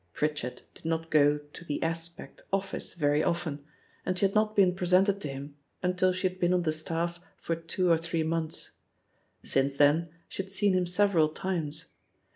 Fritchard 0.11 0.63
did 0.73 0.83
not 0.83 1.11
go 1.11 1.37
to 1.37 1.63
The 1.63 1.83
Aspect 1.83 2.41
office 2.51 2.95
very 2.95 3.23
often, 3.23 3.63
and 4.03 4.17
she 4.17 4.25
had 4.25 4.33
not 4.33 4.55
been 4.55 4.73
presented 4.73 5.21
to 5.21 5.27
him 5.27 5.55
until 5.83 6.11
she 6.11 6.27
had 6.27 6.39
been 6.39 6.55
on 6.55 6.63
the 6.63 6.73
staff 6.73 7.19
for 7.37 7.55
two 7.55 7.91
or 7.91 7.97
three 7.99 8.23
months. 8.23 8.71
Since 9.43 9.77
then, 9.77 10.09
she 10.27 10.41
had 10.41 10.51
seen 10.51 10.73
him 10.73 10.87
several 10.87 11.29
times. 11.29 11.85